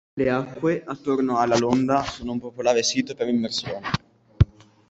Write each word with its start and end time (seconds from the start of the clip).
Le 0.15 0.27
acque 0.31 0.81
attorno 0.83 1.37
a 1.37 1.45
La 1.45 1.59
Longa 1.59 2.01
sono 2.01 2.31
un 2.31 2.39
popolare 2.39 2.81
sito 2.81 3.13
per 3.13 3.27
immersioni. 3.27 3.83